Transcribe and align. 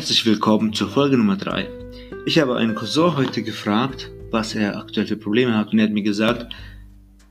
Herzlich 0.00 0.24
willkommen 0.24 0.72
zur 0.72 0.88
Folge 0.88 1.18
Nummer 1.18 1.36
3. 1.36 1.68
Ich 2.24 2.38
habe 2.38 2.56
einen 2.56 2.74
Cousin 2.74 3.18
heute 3.18 3.42
gefragt, 3.42 4.10
was 4.30 4.54
er 4.54 4.78
aktuell 4.78 5.06
für 5.06 5.18
Probleme 5.18 5.54
hat 5.54 5.72
und 5.72 5.78
er 5.78 5.84
hat 5.84 5.92
mir 5.92 6.02
gesagt, 6.02 6.50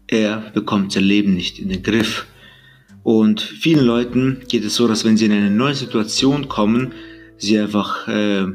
er 0.06 0.52
bekommt 0.54 0.92
sein 0.92 1.04
Leben 1.04 1.34
nicht 1.34 1.58
in 1.58 1.70
den 1.70 1.82
Griff. 1.82 2.28
Und 3.02 3.42
vielen 3.42 3.84
Leuten 3.84 4.44
geht 4.48 4.64
es 4.64 4.76
so, 4.76 4.88
dass 4.88 5.04
wenn 5.04 5.18
sie 5.18 5.26
in 5.26 5.32
eine 5.32 5.50
neue 5.50 5.74
Situation 5.74 6.48
kommen, 6.48 6.92
sie 7.38 7.58
einfach 7.58 8.08
äh, 8.08 8.46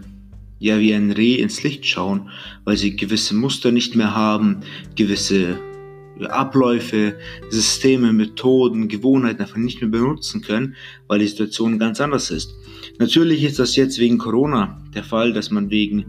ja 0.61 0.79
wie 0.79 0.95
ein 0.95 1.11
Reh 1.11 1.41
ins 1.41 1.65
Licht 1.65 1.85
schauen, 1.85 2.31
weil 2.62 2.77
sie 2.77 2.95
gewisse 2.95 3.35
Muster 3.35 3.73
nicht 3.73 3.96
mehr 3.96 4.15
haben, 4.15 4.61
gewisse 4.95 5.59
Abläufe, 6.21 7.18
Systeme, 7.51 8.12
Methoden, 8.12 8.87
Gewohnheiten 8.87 9.43
einfach 9.43 9.57
nicht 9.57 9.81
mehr 9.81 9.90
benutzen 9.90 10.40
können, 10.40 10.76
weil 11.09 11.18
die 11.18 11.26
Situation 11.26 11.81
ganz 11.81 12.01
anders 12.01 12.31
ist. 12.31 12.54
Natürlich 12.98 13.43
ist 13.43 13.58
das 13.58 13.76
jetzt 13.76 13.98
wegen 13.98 14.18
Corona 14.18 14.80
der 14.94 15.03
Fall, 15.03 15.32
dass 15.32 15.50
man 15.50 15.71
wegen 15.71 16.07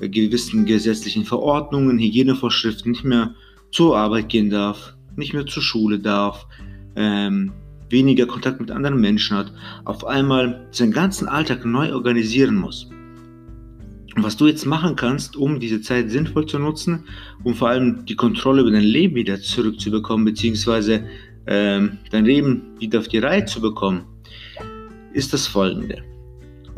gewissen 0.00 0.64
gesetzlichen 0.64 1.24
Verordnungen, 1.24 1.98
Hygienevorschriften 1.98 2.92
nicht 2.92 3.04
mehr 3.04 3.34
zur 3.72 3.96
Arbeit 3.96 4.28
gehen 4.28 4.50
darf, 4.50 4.94
nicht 5.16 5.34
mehr 5.34 5.46
zur 5.46 5.62
Schule 5.62 5.98
darf, 5.98 6.46
ähm, 6.94 7.52
weniger 7.90 8.26
Kontakt 8.26 8.60
mit 8.60 8.70
anderen 8.70 9.00
Menschen 9.00 9.36
hat, 9.36 9.52
auf 9.84 10.06
einmal 10.06 10.66
seinen 10.70 10.92
ganzen 10.92 11.26
Alltag 11.26 11.64
neu 11.64 11.92
organisieren 11.92 12.54
muss. 12.54 12.88
Und 14.14 14.22
was 14.24 14.36
du 14.36 14.46
jetzt 14.46 14.66
machen 14.66 14.96
kannst, 14.96 15.36
um 15.36 15.60
diese 15.60 15.80
Zeit 15.80 16.10
sinnvoll 16.10 16.46
zu 16.46 16.58
nutzen, 16.58 17.04
um 17.44 17.54
vor 17.54 17.68
allem 17.68 18.04
die 18.04 18.16
Kontrolle 18.16 18.62
über 18.62 18.70
dein 18.70 18.82
Leben 18.82 19.14
wieder 19.14 19.40
zurückzubekommen, 19.40 20.24
beziehungsweise 20.24 21.04
ähm, 21.46 21.98
dein 22.10 22.24
Leben 22.24 22.62
wieder 22.78 22.98
auf 22.98 23.08
die 23.08 23.18
Reihe 23.18 23.44
zu 23.44 23.60
bekommen, 23.60 24.04
ist 25.12 25.32
das 25.32 25.46
folgende. 25.46 26.02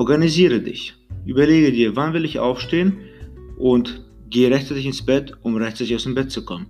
Organisiere 0.00 0.60
dich. 0.62 0.94
Überlege 1.26 1.70
dir, 1.72 1.94
wann 1.94 2.14
will 2.14 2.24
ich 2.24 2.38
aufstehen 2.38 2.96
und 3.58 4.02
gehe 4.30 4.50
rechtzeitig 4.50 4.86
ins 4.86 5.04
Bett, 5.04 5.34
um 5.42 5.56
rechtzeitig 5.56 5.94
aus 5.94 6.04
dem 6.04 6.14
Bett 6.14 6.30
zu 6.30 6.42
kommen. 6.42 6.68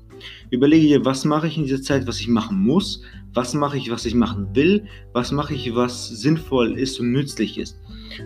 Überlege 0.50 0.88
dir, 0.88 1.04
was 1.04 1.24
mache 1.24 1.46
ich 1.46 1.56
in 1.56 1.62
dieser 1.62 1.80
Zeit, 1.80 2.08
was 2.08 2.18
ich 2.18 2.26
machen 2.26 2.58
muss, 2.58 3.02
was 3.32 3.54
mache 3.54 3.76
ich, 3.76 3.88
was 3.88 4.04
ich 4.04 4.16
machen 4.16 4.48
will, 4.54 4.84
was 5.12 5.30
mache 5.30 5.54
ich, 5.54 5.72
was 5.76 6.08
sinnvoll 6.08 6.76
ist 6.76 6.98
und 6.98 7.12
nützlich 7.12 7.56
ist. 7.56 7.78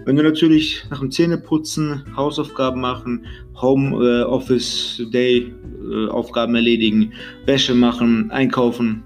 Wenn 0.06 0.16
du 0.16 0.22
natürlich 0.22 0.86
nach 0.90 1.00
dem 1.00 1.10
Zähneputzen, 1.10 2.02
Hausaufgaben 2.16 2.80
machen, 2.80 3.26
Home 3.60 4.24
äh, 4.26 5.04
Day 5.10 5.52
äh, 5.86 6.08
Aufgaben 6.08 6.54
erledigen, 6.54 7.12
Wäsche 7.44 7.74
machen, 7.74 8.30
einkaufen, 8.30 9.02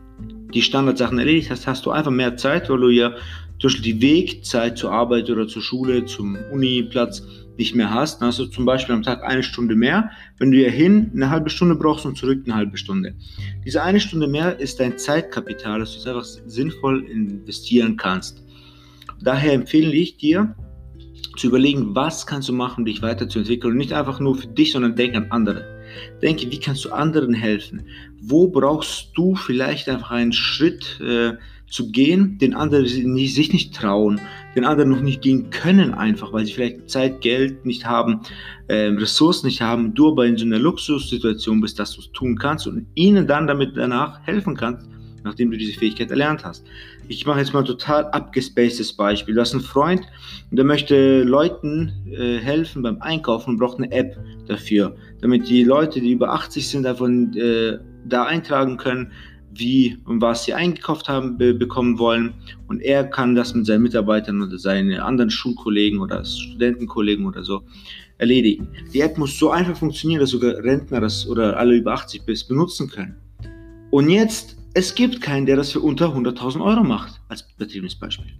die 0.54 0.62
Standardsachen 0.62 1.18
erledigt 1.18 1.50
hast, 1.50 1.66
hast 1.66 1.84
du 1.86 1.90
einfach 1.90 2.12
mehr 2.12 2.36
Zeit, 2.36 2.70
weil 2.70 2.78
du 2.78 2.88
ja 2.88 3.16
durch 3.58 3.82
die 3.82 4.00
Wegzeit 4.00 4.78
zur 4.78 4.92
Arbeit 4.92 5.30
oder 5.30 5.48
zur 5.48 5.62
Schule, 5.62 6.04
zum 6.04 6.36
Uniplatz 6.52 7.22
nicht 7.56 7.74
mehr 7.74 7.92
hast, 7.92 8.20
dann 8.20 8.28
hast 8.28 8.38
du 8.38 8.46
zum 8.46 8.64
Beispiel 8.64 8.94
am 8.94 9.02
Tag 9.02 9.24
eine 9.24 9.42
Stunde 9.42 9.74
mehr. 9.74 10.10
Wenn 10.38 10.52
du 10.52 10.58
ja 10.58 10.70
hin 10.70 11.10
eine 11.12 11.28
halbe 11.30 11.50
Stunde 11.50 11.74
brauchst 11.74 12.06
und 12.06 12.16
zurück 12.16 12.42
eine 12.44 12.54
halbe 12.54 12.76
Stunde. 12.76 13.14
Diese 13.64 13.82
eine 13.82 13.98
Stunde 13.98 14.28
mehr 14.28 14.58
ist 14.60 14.78
dein 14.78 14.96
Zeitkapital, 14.96 15.80
das 15.80 15.90
du 15.90 15.96
jetzt 15.96 16.06
einfach 16.06 16.24
sinnvoll 16.24 17.04
investieren 17.04 17.96
kannst. 17.96 18.44
Daher 19.20 19.54
empfehle 19.54 19.92
ich 19.92 20.16
dir, 20.16 20.54
zu 21.38 21.46
überlegen, 21.46 21.94
was 21.94 22.26
kannst 22.26 22.48
du 22.48 22.52
machen, 22.52 22.80
um 22.80 22.84
dich 22.84 23.00
weiterzuentwickeln 23.00 23.72
und 23.72 23.78
nicht 23.78 23.92
einfach 23.92 24.20
nur 24.20 24.36
für 24.36 24.48
dich, 24.48 24.72
sondern 24.72 24.96
denk 24.96 25.14
an 25.14 25.30
andere. 25.30 25.64
Denke, 26.20 26.50
wie 26.50 26.60
kannst 26.60 26.84
du 26.84 26.90
anderen 26.90 27.32
helfen? 27.32 27.86
Wo 28.20 28.48
brauchst 28.48 29.12
du 29.14 29.34
vielleicht 29.34 29.88
einfach 29.88 30.10
einen 30.10 30.32
Schritt 30.32 31.00
äh, 31.00 31.34
zu 31.70 31.90
gehen, 31.90 32.38
den 32.38 32.54
anderen 32.54 32.86
sich 32.86 33.52
nicht 33.52 33.74
trauen, 33.74 34.20
den 34.56 34.64
anderen 34.64 34.90
noch 34.90 35.00
nicht 35.00 35.22
gehen 35.22 35.50
können, 35.50 35.94
einfach 35.94 36.32
weil 36.32 36.46
sie 36.46 36.52
vielleicht 36.52 36.88
Zeit, 36.88 37.20
Geld 37.20 37.64
nicht 37.66 37.84
haben, 37.84 38.20
äh, 38.68 38.86
Ressourcen 38.86 39.46
nicht 39.46 39.60
haben, 39.60 39.94
du 39.94 40.12
aber 40.12 40.26
in 40.26 40.36
so 40.36 40.46
einer 40.46 40.58
Luxussituation 40.58 41.60
bist, 41.60 41.78
dass 41.78 41.92
du 41.92 42.00
es 42.00 42.10
tun 42.12 42.36
kannst 42.38 42.66
und 42.66 42.86
ihnen 42.94 43.26
dann 43.26 43.46
damit 43.46 43.76
danach 43.76 44.20
helfen 44.26 44.56
kannst, 44.56 44.88
nachdem 45.24 45.50
du 45.50 45.58
diese 45.58 45.78
Fähigkeit 45.78 46.10
erlernt 46.10 46.44
hast. 46.44 46.64
Ich 47.08 47.24
mache 47.26 47.38
jetzt 47.38 47.52
mal 47.52 47.60
ein 47.60 47.64
total 47.64 48.06
abgespacedes 48.06 48.92
Beispiel. 48.92 49.34
Du 49.34 49.40
hast 49.40 49.52
einen 49.52 49.62
Freund 49.62 50.02
und 50.50 50.56
der 50.56 50.64
möchte 50.64 51.22
Leuten 51.22 51.92
äh, 52.10 52.38
helfen 52.38 52.82
beim 52.82 53.00
Einkaufen 53.00 53.50
und 53.50 53.58
braucht 53.58 53.78
eine 53.78 53.90
App 53.92 54.18
dafür, 54.46 54.94
damit 55.20 55.48
die 55.48 55.64
Leute, 55.64 56.00
die 56.00 56.12
über 56.12 56.32
80 56.32 56.68
sind, 56.68 56.82
davon 56.82 57.34
äh, 57.36 57.78
da 58.06 58.24
eintragen 58.24 58.76
können, 58.76 59.12
wie 59.52 59.98
und 60.04 60.20
was 60.20 60.44
sie 60.44 60.54
eingekauft 60.54 61.08
haben, 61.08 61.38
be 61.38 61.54
bekommen 61.54 61.98
wollen. 61.98 62.34
Und 62.68 62.80
er 62.80 63.04
kann 63.04 63.34
das 63.34 63.54
mit 63.54 63.66
seinen 63.66 63.82
Mitarbeitern 63.82 64.42
oder 64.42 64.58
seinen 64.58 64.98
anderen 65.00 65.30
Schulkollegen 65.30 66.00
oder 66.00 66.24
Studentenkollegen 66.24 67.26
oder 67.26 67.42
so 67.42 67.62
erledigen. 68.18 68.68
Die 68.92 69.00
App 69.00 69.16
muss 69.16 69.38
so 69.38 69.50
einfach 69.50 69.76
funktionieren, 69.76 70.20
dass 70.20 70.30
sogar 70.30 70.56
Rentner 70.62 71.00
das 71.00 71.26
oder 71.28 71.56
alle 71.56 71.76
über 71.76 71.92
80 71.92 72.24
bis 72.24 72.44
benutzen 72.44 72.88
können. 72.88 73.16
Und 73.90 74.10
jetzt, 74.10 74.56
es 74.74 74.94
gibt 74.94 75.20
keinen, 75.20 75.46
der 75.46 75.56
das 75.56 75.72
für 75.72 75.80
unter 75.80 76.14
100.000 76.14 76.62
Euro 76.62 76.84
macht, 76.84 77.20
als 77.28 77.46
betriebenes 77.56 77.94
Beispiel. 77.94 78.32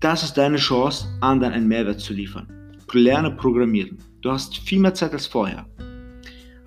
Das 0.00 0.22
ist 0.22 0.34
deine 0.34 0.58
Chance, 0.58 1.06
anderen 1.20 1.54
einen 1.54 1.68
Mehrwert 1.68 2.00
zu 2.00 2.12
liefern. 2.12 2.46
Lerne 2.92 3.30
Programmieren. 3.30 3.98
Du 4.22 4.30
hast 4.30 4.56
viel 4.58 4.78
mehr 4.78 4.94
Zeit 4.94 5.12
als 5.12 5.26
vorher. 5.26 5.66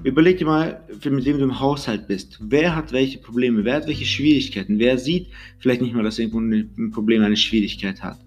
Überleg 0.03 0.39
dir 0.39 0.45
mal, 0.45 0.81
mit 0.89 1.25
wem 1.25 1.37
du 1.37 1.43
im 1.43 1.59
Haushalt 1.59 2.07
bist. 2.07 2.39
Wer 2.41 2.75
hat 2.75 2.91
welche 2.91 3.19
Probleme? 3.19 3.63
Wer 3.63 3.75
hat 3.75 3.87
welche 3.87 4.05
Schwierigkeiten? 4.05 4.79
Wer 4.79 4.97
sieht 4.97 5.27
vielleicht 5.59 5.81
nicht 5.81 5.93
mal, 5.93 6.03
dass 6.03 6.17
irgendwo 6.17 6.39
ein 6.39 6.91
Problem, 6.91 7.21
eine 7.21 7.37
Schwierigkeit 7.37 8.01
hat? 8.01 8.17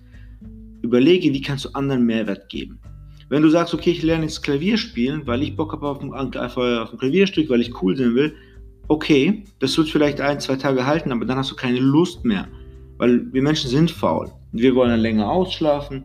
Überlege, 0.82 1.32
wie 1.32 1.42
kannst 1.42 1.64
du 1.64 1.70
anderen 1.70 2.06
Mehrwert 2.06 2.48
geben. 2.48 2.78
Wenn 3.28 3.42
du 3.42 3.48
sagst, 3.48 3.74
okay, 3.74 3.90
ich 3.90 4.02
lerne 4.02 4.24
jetzt 4.24 4.42
Klavier 4.42 4.76
spielen, 4.76 5.26
weil 5.26 5.42
ich 5.42 5.56
Bock 5.56 5.72
habe 5.72 5.88
auf 5.88 6.00
ein, 6.00 6.12
auf 6.12 6.56
ein 6.56 6.98
Klavierstück, 6.98 7.50
weil 7.50 7.62
ich 7.62 7.82
cool 7.82 7.96
sein 7.96 8.14
will, 8.14 8.34
okay, 8.86 9.42
das 9.58 9.76
wird 9.76 9.88
vielleicht 9.88 10.20
ein, 10.20 10.38
zwei 10.38 10.56
Tage 10.56 10.86
halten, 10.86 11.10
aber 11.10 11.24
dann 11.24 11.38
hast 11.38 11.50
du 11.50 11.56
keine 11.56 11.80
Lust 11.80 12.24
mehr. 12.24 12.46
Weil 12.98 13.32
wir 13.32 13.42
Menschen 13.42 13.70
sind 13.70 13.90
faul. 13.90 14.30
Wir 14.52 14.76
wollen 14.76 14.90
dann 14.90 15.00
länger 15.00 15.28
ausschlafen, 15.28 16.04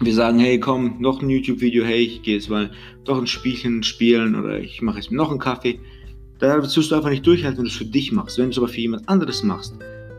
wir 0.00 0.14
sagen, 0.14 0.38
hey, 0.38 0.58
komm, 0.58 0.96
noch 1.00 1.22
ein 1.22 1.30
YouTube-Video, 1.30 1.84
hey, 1.84 2.02
ich 2.02 2.22
gehe 2.22 2.34
jetzt 2.34 2.50
mal 2.50 2.70
doch 3.04 3.18
ein 3.18 3.26
Spielchen 3.26 3.82
spielen 3.82 4.34
oder 4.34 4.58
ich 4.58 4.82
mache 4.82 4.98
jetzt 4.98 5.12
noch 5.12 5.30
einen 5.30 5.38
Kaffee. 5.38 5.78
Da 6.38 6.60
wirst 6.60 6.76
du 6.76 6.94
einfach 6.94 7.10
nicht 7.10 7.26
durchhalten, 7.26 7.58
wenn 7.58 7.64
du 7.64 7.70
es 7.70 7.76
für 7.76 7.84
dich 7.84 8.10
machst. 8.10 8.38
Wenn 8.38 8.46
du 8.46 8.50
es 8.50 8.58
aber 8.58 8.68
für 8.68 8.80
jemand 8.80 9.08
anderes 9.08 9.42
machst, 9.42 9.74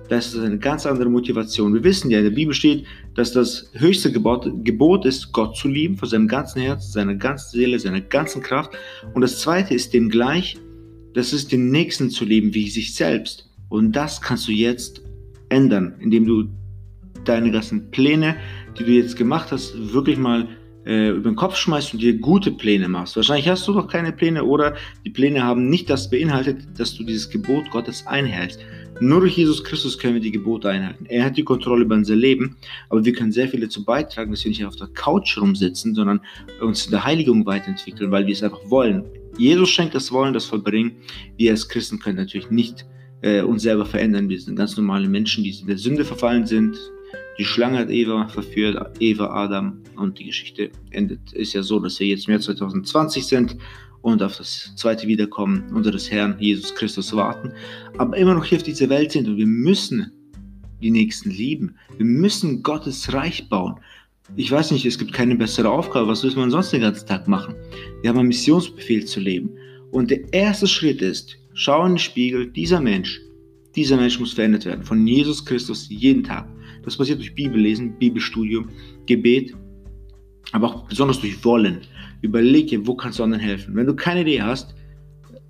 da 0.07 0.17
ist 0.17 0.35
das 0.35 0.43
eine 0.43 0.57
ganz 0.59 0.85
andere 0.85 1.09
Motivation. 1.09 1.73
Wir 1.73 1.83
wissen 1.83 2.11
ja, 2.11 2.19
in 2.19 2.25
der 2.25 2.31
Bibel 2.31 2.53
steht, 2.53 2.85
dass 3.15 3.31
das 3.31 3.69
höchste 3.73 4.11
Gebot, 4.11 4.49
Gebot 4.63 5.05
ist, 5.05 5.31
Gott 5.33 5.57
zu 5.57 5.67
lieben, 5.67 5.97
von 5.97 6.07
seinem 6.07 6.27
ganzen 6.27 6.61
Herz, 6.61 6.93
seiner 6.93 7.15
ganzen 7.15 7.57
Seele, 7.57 7.79
seiner 7.79 8.01
ganzen 8.01 8.41
Kraft. 8.41 8.71
Und 9.13 9.21
das 9.21 9.41
zweite 9.41 9.73
ist 9.73 9.93
dem 9.93 10.09
gleich, 10.09 10.57
das 11.13 11.33
ist 11.33 11.51
den 11.51 11.71
Nächsten 11.71 12.09
zu 12.09 12.23
lieben 12.23 12.53
wie 12.53 12.69
sich 12.69 12.93
selbst. 12.93 13.49
Und 13.69 13.93
das 13.93 14.21
kannst 14.21 14.47
du 14.47 14.51
jetzt 14.51 15.01
ändern, 15.49 15.95
indem 15.99 16.25
du 16.25 16.45
deine 17.23 17.51
ganzen 17.51 17.89
Pläne, 17.89 18.35
die 18.77 18.83
du 18.83 18.91
jetzt 18.91 19.17
gemacht 19.17 19.51
hast, 19.51 19.93
wirklich 19.93 20.17
mal 20.17 20.47
äh, 20.85 21.09
über 21.09 21.29
den 21.31 21.35
Kopf 21.35 21.55
schmeißt 21.55 21.93
und 21.93 22.01
dir 22.01 22.17
gute 22.17 22.51
Pläne 22.51 22.87
machst. 22.87 23.15
Wahrscheinlich 23.15 23.47
hast 23.47 23.67
du 23.67 23.73
doch 23.73 23.87
keine 23.87 24.11
Pläne 24.11 24.43
oder 24.43 24.75
die 25.03 25.09
Pläne 25.09 25.43
haben 25.43 25.69
nicht 25.69 25.89
das 25.89 26.09
beinhaltet, 26.09 26.67
dass 26.77 26.95
du 26.95 27.03
dieses 27.03 27.29
Gebot 27.29 27.69
Gottes 27.71 28.05
einhältst. 28.05 28.59
Nur 29.01 29.19
durch 29.19 29.35
Jesus 29.35 29.63
Christus 29.63 29.97
können 29.97 30.13
wir 30.13 30.21
die 30.21 30.31
Gebote 30.31 30.69
einhalten. 30.69 31.05
Er 31.09 31.25
hat 31.25 31.35
die 31.35 31.43
Kontrolle 31.43 31.83
über 31.83 31.95
unser 31.95 32.15
Leben, 32.15 32.55
aber 32.89 33.03
wir 33.03 33.11
können 33.11 33.31
sehr 33.31 33.49
viel 33.49 33.59
dazu 33.59 33.83
beitragen, 33.83 34.31
dass 34.31 34.45
wir 34.45 34.49
nicht 34.49 34.63
auf 34.63 34.77
der 34.77 34.87
Couch 34.87 35.37
rumsitzen, 35.37 35.93
sondern 35.95 36.21
uns 36.61 36.85
in 36.85 36.91
der 36.91 37.03
Heiligung 37.03 37.45
weiterentwickeln, 37.45 38.11
weil 38.11 38.25
wir 38.25 38.33
es 38.33 38.41
einfach 38.41 38.61
wollen. 38.69 39.03
Jesus 39.37 39.69
schenkt 39.69 39.95
das 39.95 40.13
Wollen, 40.13 40.33
das 40.33 40.45
Vollbringen. 40.45 40.93
Wir 41.35 41.51
als 41.51 41.67
Christen 41.67 41.99
können 41.99 42.15
natürlich 42.15 42.49
nicht 42.51 42.85
äh, 43.21 43.41
uns 43.41 43.63
selber 43.63 43.85
verändern. 43.85 44.29
Wir 44.29 44.39
sind 44.39 44.55
ganz 44.55 44.77
normale 44.77 45.09
Menschen, 45.09 45.43
die 45.43 45.49
in 45.49 45.67
der 45.67 45.77
Sünde 45.77 46.05
verfallen 46.05 46.45
sind, 46.45 46.77
die 47.37 47.45
Schlange 47.45 47.79
hat 47.79 47.89
Eva 47.89 48.27
verführt, 48.27 48.77
Eva 48.99 49.27
Adam 49.27 49.81
und 49.97 50.19
die 50.19 50.25
Geschichte 50.25 50.71
endet. 50.91 51.33
Ist 51.33 51.53
ja 51.53 51.63
so, 51.63 51.79
dass 51.79 51.99
wir 51.99 52.07
jetzt 52.07 52.27
im 52.27 52.31
Jahr 52.31 52.41
2020 52.41 53.25
sind 53.25 53.57
und 54.01 54.21
auf 54.23 54.37
das 54.37 54.73
zweite 54.75 55.07
Wiederkommen 55.07 55.63
unseres 55.73 56.09
Herrn 56.11 56.37
Jesus 56.39 56.73
Christus 56.75 57.13
warten, 57.15 57.51
aber 57.97 58.15
immer 58.17 58.35
noch 58.35 58.45
hier 58.45 58.57
auf 58.57 58.63
dieser 58.63 58.89
Welt 58.89 59.11
sind 59.11 59.27
und 59.27 59.37
wir 59.37 59.47
müssen 59.47 60.11
die 60.81 60.91
Nächsten 60.91 61.31
lieben. 61.31 61.75
Wir 61.97 62.05
müssen 62.05 62.61
Gottes 62.61 63.11
Reich 63.13 63.49
bauen. 63.49 63.79
Ich 64.35 64.51
weiß 64.51 64.71
nicht, 64.71 64.85
es 64.85 64.97
gibt 64.97 65.13
keine 65.13 65.35
bessere 65.35 65.69
Aufgabe. 65.69 66.07
Was 66.07 66.23
will 66.23 66.33
man 66.35 66.51
sonst 66.51 66.71
den 66.71 66.81
ganzen 66.81 67.07
Tag 67.07 67.27
machen? 67.27 67.55
Wir 68.01 68.09
haben 68.09 68.19
einen 68.19 68.27
Missionsbefehl 68.27 69.05
zu 69.05 69.19
leben. 69.19 69.49
Und 69.91 70.11
der 70.11 70.31
erste 70.33 70.67
Schritt 70.67 71.01
ist, 71.01 71.37
schau 71.53 71.85
in 71.85 71.93
den 71.93 71.97
Spiegel, 71.99 72.51
dieser 72.51 72.81
Mensch, 72.81 73.21
dieser 73.75 73.97
Mensch 73.97 74.19
muss 74.19 74.33
verändert 74.33 74.65
werden. 74.65 74.83
Von 74.83 75.05
Jesus 75.05 75.43
Christus 75.45 75.87
jeden 75.89 76.23
Tag. 76.23 76.47
Das 76.83 76.97
passiert 76.97 77.19
durch 77.19 77.33
Bibellesen, 77.33 77.97
Bibelstudium, 77.97 78.69
Gebet, 79.05 79.55
aber 80.51 80.67
auch 80.67 80.87
besonders 80.87 81.19
durch 81.19 81.43
Wollen. 81.43 81.81
Überlege, 82.21 82.85
wo 82.87 82.95
kannst 82.95 83.19
du 83.19 83.23
anderen 83.23 83.43
helfen. 83.43 83.75
Wenn 83.75 83.87
du 83.87 83.95
keine 83.95 84.21
Idee 84.21 84.41
hast, 84.41 84.75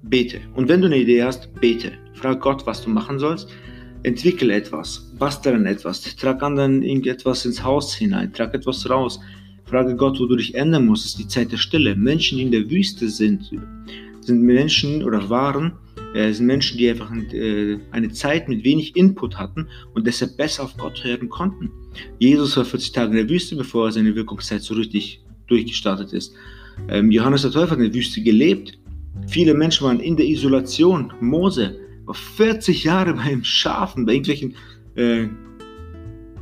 bete. 0.04 0.39
Und 0.56 0.68
wenn 0.68 0.81
du 0.81 0.88
eine 0.88 0.98
Idee 0.98 1.24
hast, 1.24 1.54
bete. 1.60 1.94
Frag 2.13 2.42
Gott, 2.42 2.66
was 2.66 2.83
du 2.83 2.89
machen 2.89 3.19
sollst. 3.19 3.50
entwickel 4.04 4.51
etwas, 4.51 5.12
bastel 5.18 5.56
an 5.56 5.66
etwas, 5.66 6.01
trag 6.16 6.44
anderen 6.44 6.83
irgendetwas 6.83 7.44
ins 7.45 7.63
Haus 7.63 7.95
hinein, 7.95 8.31
trag 8.31 8.54
etwas 8.54 8.88
raus. 8.89 9.19
Frage 9.66 9.95
Gott, 9.95 10.19
wo 10.19 10.27
du 10.27 10.36
dich 10.36 10.54
ändern 10.54 10.86
musst, 10.86 11.06
ist 11.06 11.18
die 11.18 11.27
Zeit 11.27 11.51
der 11.51 11.57
Stille. 11.57 11.95
Menschen, 11.95 12.38
die 12.38 12.44
in 12.44 12.51
der 12.51 12.69
Wüste 12.69 13.10
sind, 13.10 13.50
sind 14.22 14.42
Menschen 14.42 15.04
oder 15.04 15.27
waren, 15.30 15.74
äh, 16.16 16.32
sind 16.32 16.46
Menschen, 16.46 16.78
die 16.78 16.90
einfach 16.90 17.12
äh, 17.34 17.78
eine 17.92 18.10
Zeit 18.10 18.48
mit 18.48 18.64
wenig 18.64 18.96
Input 18.96 19.38
hatten 19.38 19.68
und 19.94 20.08
deshalb 20.08 20.38
besser 20.38 20.64
auf 20.64 20.78
Gott 20.78 21.04
hören 21.04 21.28
konnten. 21.28 21.70
Jesus 22.20 22.56
war 22.56 22.64
40 22.64 22.94
Tage 22.94 23.12
in 23.12 23.18
der 23.18 23.30
Wüste, 23.30 23.58
bevor 23.58 23.88
er 23.88 23.92
seine 23.92 24.16
Wirkungszeit 24.16 24.62
so 24.62 24.76
richtig 24.76 25.22
durchgestartet 25.48 26.14
ist. 26.14 26.34
Ähm, 26.88 27.12
Johannes 27.12 27.42
der 27.42 27.52
Täufer 27.52 27.72
hat 27.72 27.80
in 27.80 27.86
der 27.86 27.94
Wüste 27.94 28.22
gelebt. 28.22 28.80
Viele 29.28 29.54
Menschen 29.54 29.86
waren 29.86 30.00
in 30.00 30.16
der 30.16 30.26
Isolation. 30.26 31.12
Mose 31.20 31.78
war 32.06 32.16
40 32.16 32.86
Jahre 32.86 33.14
beim 33.14 33.44
Schafen, 33.44 34.06
bei 34.06 34.14
irgendwelchen 34.14 34.56
äh, 34.96 35.28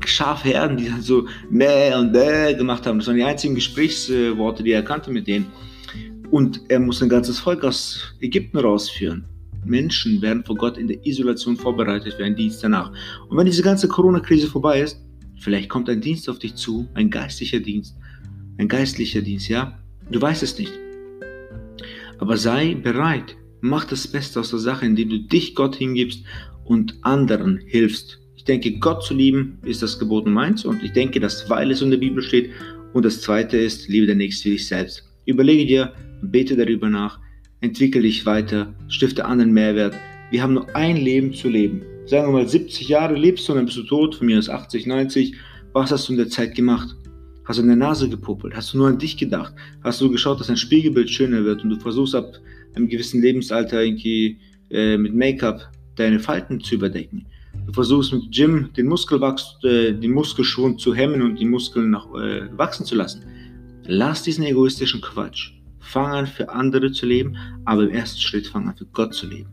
Schafherden, 0.06 0.78
die 0.78 0.86
dann 0.86 1.02
so 1.02 1.28
Mäh 1.50 1.96
und 1.96 2.14
Bäh 2.14 2.54
gemacht 2.54 2.86
haben. 2.86 3.00
Das 3.00 3.08
waren 3.08 3.16
die 3.16 3.24
einzigen 3.24 3.56
Gesprächsworte, 3.56 4.62
die 4.62 4.72
er 4.72 4.84
kannte 4.84 5.10
mit 5.10 5.26
denen. 5.26 5.48
Und 6.30 6.62
er 6.68 6.80
muss 6.80 7.02
ein 7.02 7.10
ganzes 7.10 7.40
Volk 7.40 7.64
aus 7.64 8.14
Ägypten 8.19 8.58
rausführen. 8.58 9.26
Menschen 9.65 10.21
werden 10.21 10.44
vor 10.44 10.56
Gott 10.56 10.77
in 10.77 10.88
der 10.88 11.06
Isolation 11.06 11.56
vorbereitet 11.56 12.13
für 12.13 12.24
einen 12.24 12.36
Dienst 12.36 12.63
danach. 12.63 12.92
Und 13.30 13.38
wenn 13.38 13.45
diese 13.45 13.63
ganze 13.63 13.88
Corona-Krise 13.88 14.48
vorbei 14.48 14.81
ist, 14.81 15.00
vielleicht 15.39 15.69
kommt 15.69 15.89
ein 15.89 16.01
Dienst 16.01 16.30
auf 16.30 16.39
dich 16.39 16.56
zu, 16.56 16.88
ein 16.94 17.10
geistlicher 17.10 17.60
Dienst, 17.60 17.95
ein 18.57 18.68
geistlicher 18.68 19.21
Dienst, 19.21 19.50
ja? 19.50 19.77
Du 20.12 20.21
weißt 20.21 20.44
es 20.44 20.57
nicht. 20.57 20.71
Aber 22.19 22.38
sei 22.38 22.75
bereit, 22.75 23.36
mach 23.62 23.86
das 23.86 24.07
Beste 24.07 24.39
aus 24.39 24.50
der 24.50 24.60
Sache, 24.60 24.86
indem 24.86 25.10
du 25.10 25.19
dich 25.19 25.56
Gott 25.56 25.75
hingibst 25.75 26.24
und 26.66 26.98
anderen 27.01 27.57
hilfst. 27.66 28.19
Ich 28.36 28.44
denke, 28.44 28.77
Gott 28.80 29.04
zu 29.04 29.13
lieben 29.13 29.57
ist 29.63 29.81
das 29.81 29.98
Gebot 29.98 30.25
Nummer 30.25 30.42
eins 30.42 30.66
und 30.66 30.83
ich 30.83 30.92
denke, 30.92 31.19
dass 31.19 31.50
weil 31.50 31.71
es 31.71 31.81
in 31.81 31.92
der 31.92 31.98
Bibel 31.98 32.21
steht. 32.21 32.51
Und 32.94 33.06
das 33.06 33.21
zweite 33.21 33.57
ist, 33.57 33.88
liebe 33.88 34.06
der 34.06 34.16
Nächste 34.16 34.45
wie 34.45 34.54
dich 34.54 34.68
selbst. 34.68 35.04
Überlege 35.25 35.66
dir 35.66 35.94
bete 36.24 36.56
darüber 36.56 36.89
nach, 36.89 37.19
entwickle 37.63 38.01
dich 38.01 38.25
weiter, 38.25 38.74
stifte 38.89 39.24
anderen 39.24 39.54
Mehrwert. 39.54 39.95
Wir 40.31 40.44
haben 40.44 40.54
nur 40.54 40.75
ein 40.75 40.98
Leben 40.98 41.33
zu 41.33 41.48
leben. 41.48 41.81
Sagen 42.06 42.27
wir 42.27 42.33
mal, 42.33 42.48
70 42.48 42.89
Jahre 42.89 43.15
lebst 43.15 43.48
du 43.48 43.54
und 43.54 43.57
dann 43.57 43.65
bist 43.65 43.77
du 43.77 43.83
tot, 43.83 44.15
von 44.15 44.27
mir 44.27 44.38
aus 44.38 44.50
80, 44.50 44.86
90. 44.86 45.33
Was 45.71 45.92
hast 45.92 46.07
du 46.07 46.13
in 46.13 46.18
der 46.18 46.27
Zeit 46.27 46.56
gemacht? 46.56 46.94
Hast 47.45 47.60
du 47.60 47.62
in 47.62 47.69
der 47.69 47.77
Nase 47.77 48.10
gepuppelt? 48.10 48.54
Hast 48.54 48.74
du 48.74 48.77
nur 48.77 48.89
an 48.89 48.98
dich 48.98 49.15
gedacht? 49.15 49.54
Hast 49.81 50.01
du 50.01 50.12
geschaut, 50.12 50.42
dass 50.42 50.48
dein 50.48 50.57
Spiegelbild 50.57 51.10
schöner 51.10 51.45
wird 51.45 51.63
und 51.63 51.69
du 51.69 51.80
versuchst 51.80 52.15
ab 52.15 52.33
einem 52.75 52.89
gewissen 52.89 53.21
Lebensalter 53.21 53.81
irgendwie 53.81 54.39
äh, 54.69 54.98
mit 54.98 55.16
Make-up 55.16 55.71
deine 55.95 56.19
Falten 56.19 56.59
zu 56.59 56.75
überdecken? 56.75 57.25
Du 57.66 57.71
versuchst 57.71 58.12
mit 58.12 58.30
Gym 58.31 58.71
den 58.75 58.88
Muskelwachs, 58.88 59.57
äh, 59.63 59.94
den 59.94 60.12
Muskelschwund 60.12 60.81
zu 60.81 60.94
hemmen 60.94 61.21
und 61.21 61.39
die 61.39 61.45
Muskeln 61.45 61.92
nach, 61.92 62.07
äh, 62.16 62.45
wachsen 62.57 62.86
zu 62.86 62.95
lassen. 62.95 63.24
Lass 63.86 64.24
diesen 64.24 64.44
egoistischen 64.44 65.00
Quatsch. 65.00 65.54
Fang 65.83 66.12
an 66.12 66.27
für 66.27 66.50
andere 66.50 66.91
zu 66.91 67.06
leben, 67.06 67.38
aber 67.65 67.83
im 67.83 67.89
ersten 67.89 68.19
Schritt 68.19 68.47
fang 68.47 68.68
an 68.68 68.75
für 68.75 68.85
Gott 68.85 69.13
zu 69.13 69.27
leben. 69.27 69.50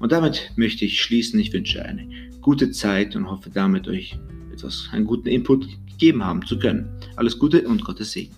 Und 0.00 0.12
damit 0.12 0.52
möchte 0.56 0.84
ich 0.84 1.00
schließen. 1.00 1.38
Ich 1.38 1.52
wünsche 1.52 1.84
eine 1.84 2.08
gute 2.40 2.70
Zeit 2.70 3.14
und 3.14 3.30
hoffe 3.30 3.50
damit 3.50 3.86
euch 3.86 4.18
etwas, 4.52 4.88
einen 4.92 5.04
guten 5.04 5.28
Input 5.28 5.68
gegeben 5.86 6.24
haben 6.24 6.44
zu 6.44 6.58
können. 6.58 6.88
Alles 7.16 7.38
Gute 7.38 7.68
und 7.68 7.84
Gottes 7.84 8.12
Segen. 8.12 8.34